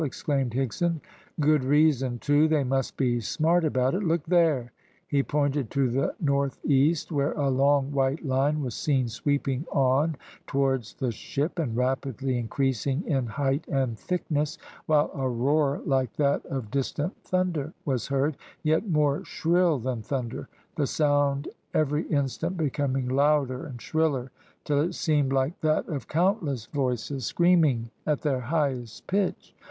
exclaimed 0.03 0.53
Higson. 0.55 0.99
"Good 1.39 1.63
reason, 1.63 2.17
too 2.17 2.47
they 2.47 2.63
must 2.63 2.97
be 2.97 3.19
smart 3.19 3.63
about 3.63 3.93
it. 3.93 4.01
Look 4.01 4.25
there!" 4.25 4.71
He 5.07 5.21
pointed 5.21 5.69
to 5.69 5.91
the 5.91 6.15
north 6.19 6.57
east, 6.65 7.11
where 7.11 7.33
a 7.33 7.51
long, 7.51 7.91
white 7.91 8.25
line 8.25 8.63
was 8.63 8.73
seen 8.73 9.09
sweeping 9.09 9.67
on 9.71 10.15
towards 10.47 10.95
the 10.95 11.11
ship, 11.11 11.59
and 11.59 11.77
rapidly 11.77 12.39
increasing 12.39 13.05
in 13.05 13.27
height 13.27 13.63
and 13.67 13.95
thickness, 13.95 14.57
while 14.87 15.11
a 15.13 15.29
roar 15.29 15.83
like 15.85 16.13
that 16.13 16.43
of 16.47 16.71
distant 16.71 17.15
thunder 17.23 17.71
was 17.85 18.07
heard 18.07 18.37
yet 18.63 18.89
more 18.89 19.23
shrill 19.23 19.77
than 19.77 20.01
thunder 20.01 20.47
the 20.77 20.87
sound 20.87 21.47
every 21.75 22.07
instant 22.07 22.57
becoming 22.57 23.07
louder 23.07 23.67
and 23.67 23.79
shriller, 23.83 24.31
till 24.63 24.81
it 24.81 24.95
seemed 24.95 25.31
like 25.31 25.59
that 25.61 25.87
of 25.87 26.07
countless 26.07 26.65
voices 26.65 27.23
screaming 27.23 27.91
at 28.07 28.21
their 28.21 28.39
highest 28.39 29.05
pitch. 29.05 29.53